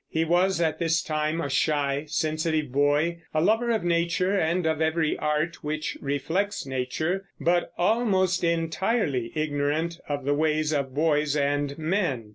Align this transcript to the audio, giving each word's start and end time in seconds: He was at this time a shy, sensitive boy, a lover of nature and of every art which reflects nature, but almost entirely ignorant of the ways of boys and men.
He 0.09 0.25
was 0.25 0.59
at 0.59 0.79
this 0.79 1.03
time 1.03 1.39
a 1.41 1.47
shy, 1.47 2.05
sensitive 2.07 2.71
boy, 2.71 3.21
a 3.35 3.39
lover 3.39 3.69
of 3.69 3.83
nature 3.83 4.35
and 4.35 4.65
of 4.65 4.81
every 4.81 5.15
art 5.15 5.63
which 5.63 5.95
reflects 6.01 6.65
nature, 6.65 7.25
but 7.39 7.71
almost 7.77 8.43
entirely 8.43 9.31
ignorant 9.35 9.99
of 10.09 10.25
the 10.25 10.33
ways 10.33 10.73
of 10.73 10.95
boys 10.95 11.35
and 11.37 11.77
men. 11.77 12.29